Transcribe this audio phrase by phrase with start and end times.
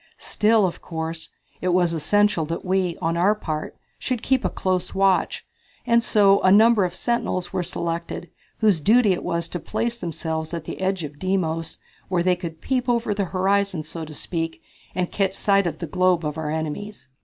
[0.17, 1.29] Still, of course,
[1.61, 5.45] it was essential that we, on our part, should keep a close watch,
[5.85, 10.55] and so a number of sentinels were selected, whose duty it was to place themselves
[10.55, 11.77] at the edge of Deimos,
[12.09, 14.63] where they could peep over the horizon, so to speak,
[14.95, 17.07] and catch sight of the globe of our enemies.